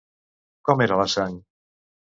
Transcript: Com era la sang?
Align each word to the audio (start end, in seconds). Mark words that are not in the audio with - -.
Com 0.69 0.83
era 0.87 0.99
la 1.03 1.07
sang? 1.17 1.39